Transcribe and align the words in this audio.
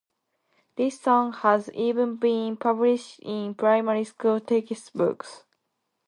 This 0.77 0.99
song 0.99 1.31
has 1.31 1.69
even 1.73 2.15
been 2.15 2.57
published 2.57 3.19
in 3.19 3.53
primary 3.53 4.03
school 4.03 4.39
textbooks. 4.39 5.43